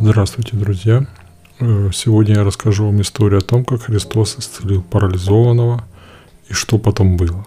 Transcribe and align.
Здравствуйте, 0.00 0.56
друзья! 0.56 1.08
Э, 1.58 1.90
Сегодня 1.92 2.36
я 2.36 2.44
расскажу 2.44 2.86
вам 2.86 3.00
историю 3.00 3.38
о 3.38 3.42
том, 3.42 3.64
как 3.64 3.82
Христос 3.82 4.38
исцелил 4.38 4.80
парализованного 4.80 5.84
и 6.48 6.52
что 6.52 6.78
потом 6.78 7.16
было. 7.16 7.44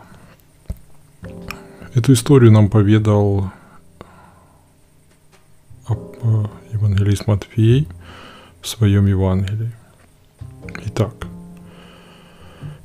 Эту 1.93 2.11
историю 2.11 2.51
нам 2.51 2.69
поведал 2.69 3.53
э, 5.87 5.93
евангелист 6.73 7.25
Матфей 7.25 7.87
в 8.59 8.67
своем 8.67 9.05
Евангелии. 9.05 9.71
Итак, 10.87 11.13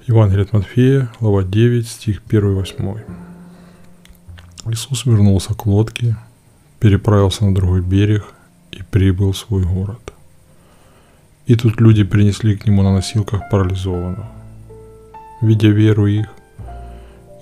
Евангелие 0.06 0.44
от 0.44 0.52
Матфея, 0.52 1.10
глава 1.18 1.42
9, 1.42 1.88
стих 1.88 2.22
1-8. 2.28 3.00
Иисус 4.66 5.04
вернулся 5.06 5.54
к 5.54 5.66
лодке, 5.66 6.16
переправился 6.78 7.44
на 7.44 7.52
другой 7.52 7.80
берег 7.80 8.35
и 8.78 8.82
прибыл 8.82 9.32
в 9.32 9.38
свой 9.38 9.64
город. 9.64 10.12
И 11.46 11.54
тут 11.54 11.80
люди 11.80 12.04
принесли 12.04 12.56
к 12.56 12.66
нему 12.66 12.82
на 12.82 12.92
носилках 12.92 13.48
парализованного. 13.50 14.28
Видя 15.40 15.68
веру 15.68 16.06
их, 16.06 16.26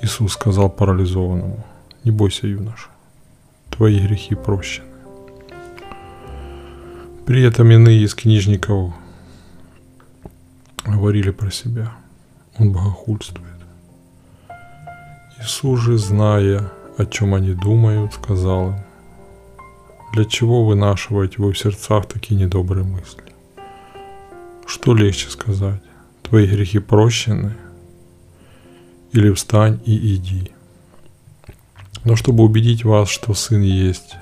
Иисус 0.03 0.33
сказал 0.33 0.71
парализованному, 0.71 1.65
«Не 2.05 2.11
бойся, 2.11 2.47
юноша, 2.47 2.89
твои 3.71 3.99
грехи 3.99 4.35
прощены». 4.35 4.89
При 7.27 7.43
этом 7.43 7.71
иные 7.71 8.03
из 8.03 8.15
книжников 8.15 8.93
говорили 10.85 11.31
про 11.31 11.51
себя. 11.51 11.93
Он 12.59 12.73
богохульствует. 12.73 13.49
Иисус 15.41 15.81
же, 15.81 15.97
зная, 15.97 16.71
о 16.99 17.07
чем 17.07 17.35
они 17.35 17.55
думают, 17.55 18.13
сказал 18.13 18.71
им, 18.71 18.77
для 20.15 20.25
чего 20.25 20.65
вынашиваете 20.65 21.37
вы 21.39 21.53
в 21.53 21.59
сердцах 21.59 22.07
такие 22.07 22.41
недобрые 22.41 22.85
мысли? 22.85 23.25
Что 24.65 24.95
легче 24.95 25.29
сказать? 25.29 25.83
Твои 26.23 26.47
грехи 26.47 26.79
прощены? 26.79 27.57
Или 29.11 29.33
встань 29.33 29.81
и 29.85 30.15
иди? 30.15 30.53
Но 32.05 32.15
чтобы 32.15 32.45
убедить 32.45 32.85
вас, 32.85 33.09
что 33.09 33.35
Сын 33.35 33.63
есть, 33.63 34.15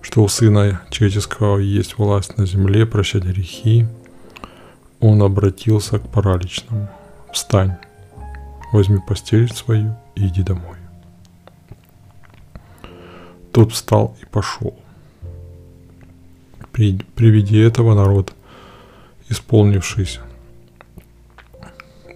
что 0.00 0.22
у 0.22 0.28
Сына 0.28 0.80
Человеческого 0.90 1.58
есть 1.58 1.98
власть 1.98 2.38
на 2.38 2.46
земле 2.46 2.86
прощать 2.86 3.24
грехи, 3.24 3.86
Он 5.00 5.22
обратился 5.22 5.98
к 5.98 6.08
параличному. 6.10 6.88
Встань, 7.32 7.76
возьми 8.72 8.98
постель 9.06 9.52
свою 9.52 9.96
и 10.14 10.26
иди 10.26 10.42
домой. 10.42 10.79
Тот 13.60 13.72
встал 13.72 14.16
и 14.22 14.24
пошел. 14.24 14.74
При, 16.72 16.98
при 17.14 17.28
виде 17.28 17.62
этого 17.62 17.94
народ, 17.94 18.32
исполнившись 19.28 20.18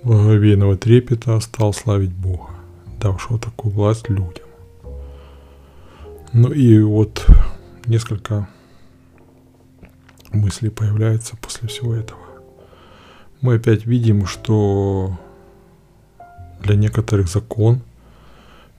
благоговейного 0.03 0.79
трепета, 0.79 1.39
стал 1.41 1.75
славить 1.75 2.15
Бога, 2.15 2.49
давшего 2.99 3.39
такую 3.39 3.75
власть 3.75 4.09
людям. 4.09 4.47
Ну 6.33 6.51
и 6.51 6.81
вот 6.81 7.27
несколько 7.85 8.49
мыслей 10.33 10.71
появляется 10.71 11.37
после 11.37 11.69
всего 11.69 11.95
этого. 11.95 12.23
Мы 13.43 13.57
опять 13.57 13.85
видим, 13.85 14.27
что 14.27 15.19
для 16.61 16.77
некоторых 16.77 17.29
закон 17.29 17.83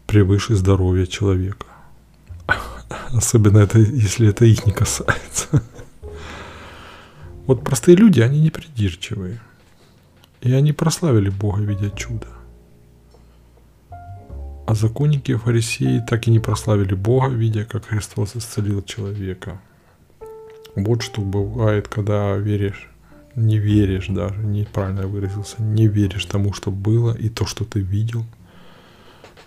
превыше 0.08 0.56
здоровья 0.56 1.06
человека. 1.06 1.68
Особенно 3.12 3.60
это, 3.60 3.80
если 3.80 4.30
это 4.30 4.46
их 4.46 4.66
не 4.66 4.72
касается. 4.72 5.64
Вот 7.48 7.64
простые 7.64 7.96
люди, 7.96 8.22
они 8.22 8.42
не 8.42 8.50
придирчивые. 8.50 9.40
И 10.42 10.52
они 10.52 10.74
прославили 10.74 11.30
Бога, 11.30 11.62
видя 11.62 11.92
чудо. 11.92 12.28
А 14.68 14.74
законники 14.74 15.32
и 15.32 15.36
фарисеи 15.36 16.04
так 16.08 16.28
и 16.28 16.32
не 16.32 16.40
прославили 16.40 16.96
Бога, 16.96 17.28
видя, 17.28 17.66
как 17.66 17.86
Христос 17.86 18.36
исцелил 18.36 18.82
человека. 18.82 19.62
Вот 20.76 21.04
что 21.04 21.22
бывает, 21.22 21.88
когда 21.88 22.36
веришь, 22.36 22.90
не 23.36 23.60
веришь 23.60 24.08
даже, 24.08 24.40
неправильно 24.40 25.02
я 25.02 25.08
выразился, 25.08 25.62
не 25.62 25.88
веришь 25.88 26.26
тому, 26.26 26.52
что 26.52 26.72
было 26.72 27.16
и 27.16 27.30
то, 27.30 27.46
что 27.46 27.64
ты 27.64 27.80
видел. 27.80 28.26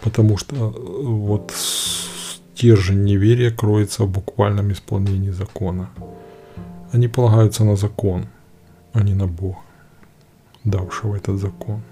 Потому 0.00 0.36
что 0.38 0.54
э, 0.54 1.02
вот 1.02 1.52
стержень 2.58 3.04
неверия 3.04 3.52
кроется 3.52 4.02
в 4.02 4.10
буквальном 4.10 4.72
исполнении 4.72 5.30
закона. 5.30 5.90
Они 6.90 7.06
полагаются 7.06 7.64
на 7.64 7.76
закон, 7.76 8.26
а 8.92 9.02
не 9.02 9.14
на 9.14 9.28
Бога, 9.28 9.58
давшего 10.64 11.14
этот 11.14 11.38
закон. 11.38 11.82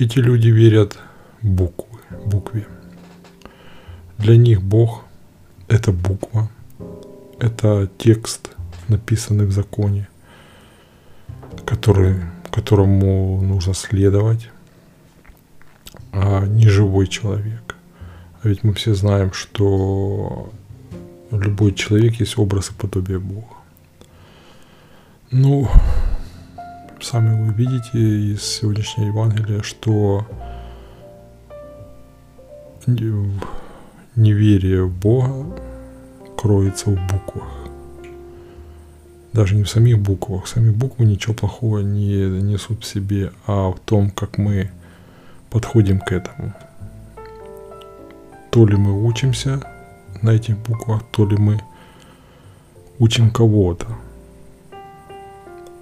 Эти 0.00 0.18
люди 0.18 0.48
верят 0.48 0.98
буквы, 1.42 2.00
букве. 2.26 2.66
Для 4.18 4.36
них 4.36 4.62
Бог– 4.62 5.04
это 5.68 5.92
буква, 5.92 6.50
это 7.38 7.88
текст, 7.98 8.50
написанный 8.88 9.46
в 9.46 9.52
законе, 9.52 10.08
который, 11.64 12.16
которому 12.50 13.40
нужно 13.42 13.74
следовать, 13.74 14.50
а 16.12 16.46
не 16.46 16.66
живой 16.66 17.06
человек. 17.06 17.69
А 18.42 18.48
ведь 18.48 18.64
мы 18.64 18.72
все 18.72 18.94
знаем, 18.94 19.34
что 19.34 20.50
любой 21.30 21.74
человек 21.74 22.14
есть 22.14 22.38
образ 22.38 22.70
и 22.70 22.74
подобие 22.74 23.18
Бога. 23.18 23.54
Ну, 25.30 25.68
сами 27.02 27.38
вы 27.44 27.52
видите 27.52 27.98
из 27.98 28.42
сегодняшнего 28.42 29.08
Евангелия, 29.08 29.60
что 29.62 30.26
неверие 34.16 34.84
в 34.84 34.98
Бога 34.98 35.60
кроется 36.38 36.90
в 36.90 37.12
буквах. 37.12 37.48
Даже 39.34 39.54
не 39.54 39.64
в 39.64 39.70
самих 39.70 39.98
буквах. 39.98 40.48
Сами 40.48 40.70
буквы 40.70 41.04
ничего 41.04 41.34
плохого 41.34 41.80
не 41.80 42.40
несут 42.40 42.84
в 42.84 42.86
себе, 42.86 43.32
а 43.46 43.68
в 43.68 43.78
том, 43.80 44.10
как 44.10 44.38
мы 44.38 44.70
подходим 45.50 46.00
к 46.00 46.10
этому 46.10 46.54
то 48.50 48.66
ли 48.66 48.76
мы 48.76 49.04
учимся 49.04 49.62
на 50.22 50.30
этих 50.30 50.58
буквах, 50.58 51.02
то 51.10 51.24
ли 51.26 51.36
мы 51.36 51.60
учим 52.98 53.30
кого-то, 53.30 53.86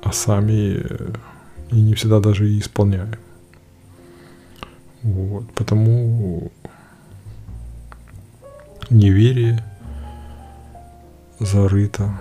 а 0.03 0.13
сами 0.13 0.81
э, 0.81 1.13
и 1.71 1.81
не 1.81 1.95
всегда 1.95 2.21
даже 2.21 2.49
и 2.49 2.59
исполняем. 2.59 3.17
Вот, 5.03 5.51
потому 5.55 6.51
неверие 8.91 9.65
зарыто 11.39 12.19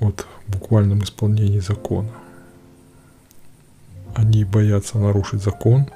от 0.00 0.26
буквальном 0.48 1.02
исполнении 1.02 1.60
закона. 1.60 2.10
Они 4.14 4.44
боятся 4.44 4.98
нарушить 4.98 5.42
закон, 5.42 5.88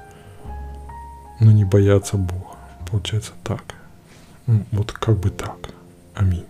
но 1.39 1.51
не 1.51 1.63
боятся 1.63 2.17
Бога. 2.17 2.57
Получается 2.89 3.31
так. 3.43 3.78
Вот 4.71 4.91
как 4.91 5.17
бы 5.17 5.29
так. 5.29 5.57
Аминь. 6.15 6.45